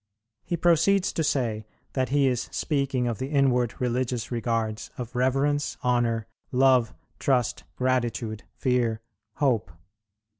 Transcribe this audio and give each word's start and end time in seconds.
He 0.43 0.57
proceeds 0.57 1.13
to 1.13 1.23
say 1.23 1.67
that 1.93 2.09
he 2.09 2.25
is 2.25 2.49
speaking 2.51 3.07
of 3.07 3.19
the 3.19 3.27
inward 3.29 3.79
religious 3.79 4.31
regards 4.31 4.89
of 4.97 5.15
reverence, 5.15 5.77
honour, 5.83 6.25
love, 6.51 6.95
trust, 7.19 7.65
gratitude, 7.75 8.41
fear, 8.57 9.01
hope. 9.35 9.71